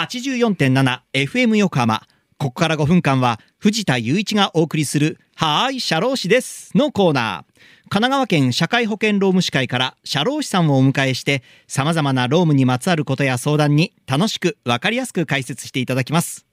[0.00, 2.02] 84.7FM 横浜。
[2.38, 7.60] ここから5分間は藤田雄一がお送りするはーい、社労士ですのコーナー。
[7.90, 16.46] 神奈川県社会保険労務士会から社労士さんをお迎えして様々な労務にまつわることや相談に楽しくわかりやすく解説していただきます。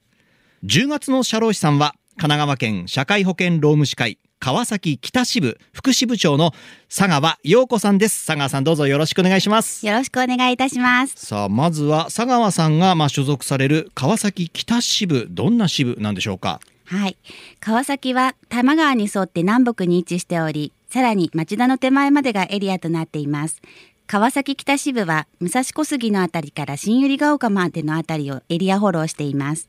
[0.66, 6.52] 10月の社労士さんは神奈川県社会保険労務士会川崎北支部副支部長の
[6.96, 8.26] 佐川陽子さんです。
[8.26, 9.86] 佐川さんどうぞよろしくお願いします。
[9.86, 11.26] よろしくお願いいたします。
[11.26, 16.60] さあまずは佐川さんがまあ所属される川崎北支部どんな支部なんでしょうか？
[16.86, 17.18] はい。
[17.60, 23.60] 川崎は多摩川に沿って南北に位置しておりさらに町田の手前までがエリアとなっています。
[24.06, 29.68] 川崎北支部は武蔵小杉のあたりから新百合ヶ丘までのあたりをエリアフォローしています。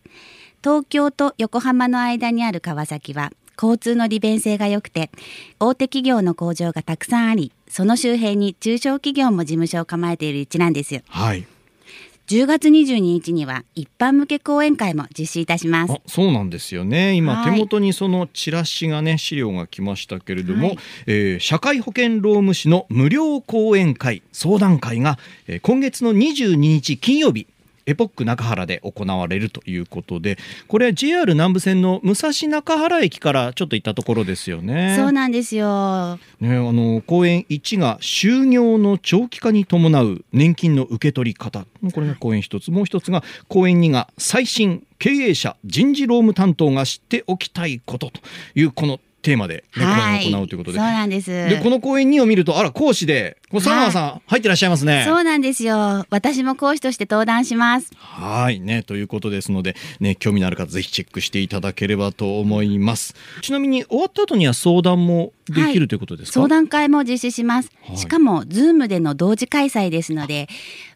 [0.62, 5.10] 東京と横浜の間にある川崎は交通の利便性が良くて
[5.58, 11.02] 大手企業の工場がたくさんありその周辺に中小企業も事務所を構えている一なんですよ。
[11.08, 11.46] はい。
[12.28, 15.94] 10月22日には一般向け講演会も実施いたします。
[15.94, 17.14] あそうなんですよね。
[17.14, 17.52] 今はい。
[17.52, 20.78] 手元にそのチラシがね資料が来ましたけれども、はい。
[21.06, 27.46] えー社会保険労務士の無料講演会相談会が、えー今月の22日金曜日
[27.88, 30.36] エポック中原で行われるということで
[30.68, 34.94] これは JR 南武線の武蔵中原駅からちょっと行ったところですよね。
[34.96, 36.18] そうなんですよ。
[36.40, 41.64] ね、あの公演1が就業の長期化に伴う年金の受け取り方。
[41.92, 42.70] これが公演1つ。
[42.70, 48.20] もう1つが公演2が最新経営者人事労務担当が知っておきたいことと
[48.54, 50.30] いうこのテーマで、ね、はい。
[50.30, 50.78] 行うということで。
[50.78, 51.30] そうなんです。
[51.30, 55.04] でこの公演2を見るとあら講師でこの佐川さん入ってらっしゃいますね。
[55.06, 56.06] そうなんですよ。
[56.10, 57.90] 私も講師として登壇します。
[57.98, 63.14] はいねということですので、ね、興味のある方ぜひチェックしていただければと思います。
[63.42, 67.96] ちなみに終わった後には相談もできるということですか、相談会も実施します、はい。
[67.96, 70.48] しかもズームでの同時開催ですので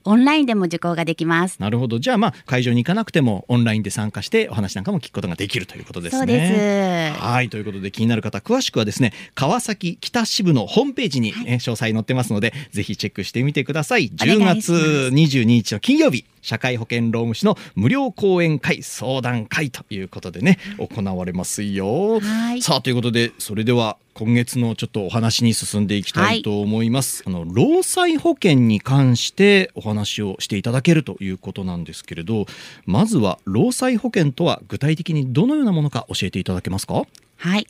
[0.04, 1.58] オンラインでも受講ができます。
[1.58, 1.98] なるほど。
[1.98, 6.18] じゃあまあ会場に行かなくてもオンラインで参加してお話なんかも聞くことができるということですね。
[6.18, 7.20] そうです。
[7.20, 7.48] はい。
[7.48, 14.10] ということで気になる方詳しくはですね川崎北支部のホームページに、え詳細載ってますのでぜひチェックしてみてください。
[14.10, 14.84] 10お願いし月ます
[15.14, 22.20] 22日の金曜日社会保険労務士の無料講演会相談会ということでね行われますよ。
[22.20, 27.24] はいさあということでそれでは今月のちょっとお話に進んでいきたいと思います。
[27.26, 32.44] あの労災保険に関してお話をしていただけるということなんですけれど、
[32.84, 37.04] まずは労災保険とは具体的にどのようなものか教えていただけますか？
[37.42, 37.66] はい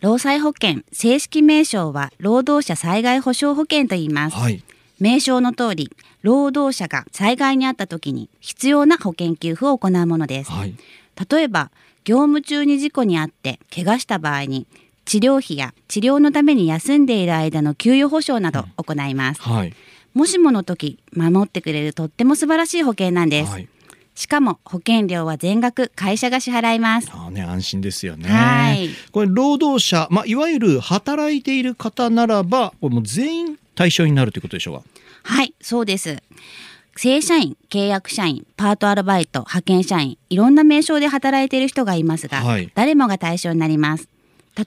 [0.00, 4.62] 労災保険正式名称は労働者災害保障保険と言います、はい。
[5.00, 5.90] 名称の通り
[6.22, 10.76] 労働者が災害に遭った時に必要な保険給付を行うものですはい。
[11.28, 11.72] 例えば
[12.04, 14.68] 業務中に事故に遭って怪我した場合に
[15.06, 19.74] 治療費や治療のために休んでいる間の給与保障など行います、はい。
[20.14, 23.68] もしもの時守ってくれるとっても素晴らしい保険なんです、はい。
[24.16, 28.28] しかも保険料は全額会社が支払いますああね安心ですよね。
[28.28, 34.84] はいこれ労働者まあいわゆる働いている方ならばこれもう全員対象になるということでしょうか？
[35.22, 36.20] はいそうです
[36.96, 44.08] 正社員契約社員パートアルバイト派遣社員いろんな名称で働いている人がいますが、はい誰もが対象になります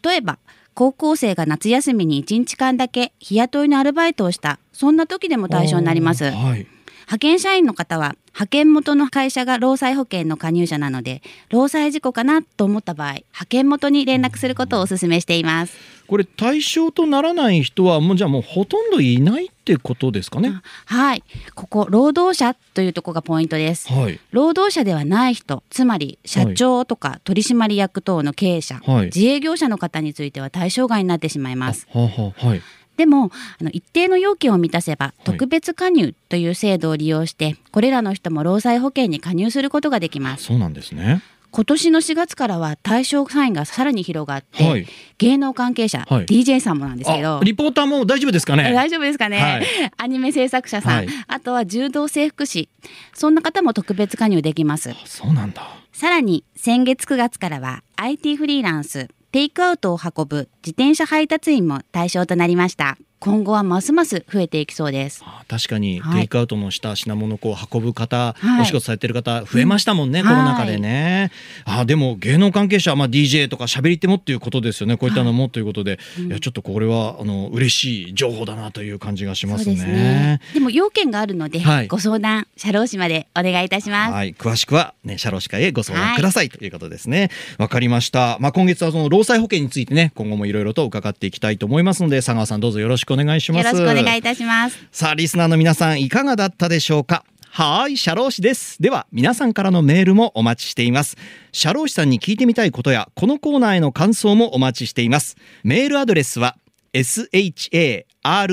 [0.03, 0.37] 例えば
[0.75, 6.67] 高校生が夏休みに1日間だけ日雇いのアルバイトをしたそんな時でも対象になりますはい。
[7.09, 15.75] 派遣社員の方は派遣元の会社が労災保険の加入者なので労災事故かなと思った場合派遣元に連絡することをお勧めしています
[16.05, 20.61] これ対象とならない人はもうじゃあもうほとんどいないってことですかね？
[20.85, 21.23] はい
[21.55, 24.19] ここ労働者というところがポイントですはい。
[24.31, 32.61] 労働者ではない人つまり社長とか取締役等の経営者、はい自営業者の方については対象外になってしまいますはあはあはい。
[32.99, 40.43] でもあの一定の要件を満たせば特別加入という制度を利用して、これらの人も労災保険に加入することができます。
[40.43, 41.21] そうなんですね。
[41.51, 44.85] 今年の4月からは対象範囲がさらに広がって、はい。
[45.17, 46.25] 芸能関係者、はい。
[46.25, 47.37] DJ さんもなんですけど。
[47.39, 48.67] あリポーターも大丈夫ですかね？
[48.69, 49.65] え 大丈夫ですかね、はい。
[49.95, 51.07] アニメ制作者さん、はい。
[51.27, 52.67] あとは柔道整復師。
[53.13, 54.93] そんな方も特別加入できます。
[55.05, 55.65] そうなんだ。
[55.93, 62.97] さらに先月9月からは IT フリーランステイクアウトを運ぶ自転車配達員も対象となりました。
[63.19, 65.21] 今後はますます増えていきそうです。
[65.25, 66.19] あ確かにはい。
[66.21, 68.61] テイクアウトのした品物をこう運ぶ方、はい。
[68.61, 70.25] お仕事されてる方増えましたもんね、うん。
[70.25, 71.31] コロナ禍でね。
[71.65, 79.75] あでも芸能関係者、まあ、DJ とか喋り手もっていうことですよねこういったのもということで、い、やちょっとこれはあの嬉しい情報だなという感じがしますね。
[79.75, 80.41] ですね。
[80.53, 81.87] でも要件があるので、はい。
[81.87, 84.13] ご相談社労士までお願いいたします。
[84.13, 87.31] はい、詳しくはね、社労士会へご相談ください、ということですね。
[87.57, 88.37] わかりました。
[88.39, 93.65] まあ、今月はその労災保険についてね、今後もいろいろと伺っていきたいと思いますので、佐川さんどうぞよろしくお願いします。
[93.65, 97.25] よろしくお願いいたしますさあ、リスナーの皆さんいかがだったでしょうか？
[97.51, 98.79] はーい、社労士です。
[98.79, 101.17] では、皆さんからのメールもお待ちしています。
[101.51, 105.35] 社労士さんに聞いてみたいことや、このコーナーへの感想もお待ちしています。
[105.63, 106.57] メールアドレスは、
[106.93, 108.45] sharoshi、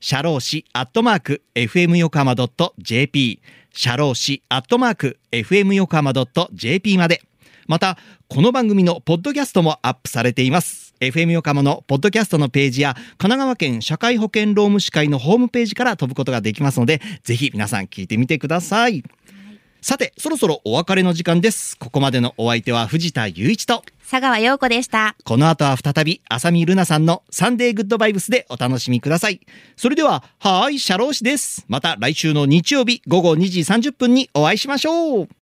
[0.00, 2.36] 社労士アットマーク、fm 横浜
[2.78, 3.40] .jp、
[3.72, 6.12] 社労士アットマーク、fm 横浜
[6.52, 7.22] .jp まで。
[7.68, 7.98] また、
[8.28, 10.94] この番組のポッドキャストもアップされています。
[11.00, 19.04] FM 横浜のポッドキャストのページや、神奈川県社会保険労務士会のホームページから飛ぶことができますので、ぜひ皆さん聞いてみてください。
[19.82, 21.76] さて、そろそろお別れの時間です。
[21.76, 25.14] ここまでのお相手は藤田雄一と、佐川陽子でした。
[25.24, 29.40] この後は再び、浅見ルナさんのサンデーグッドバイブスでお楽しみください。
[29.76, 31.66] それでは、はーい、社労士です。
[31.68, 35.28] また来週の日曜日午後2時30分にお会いしましょう。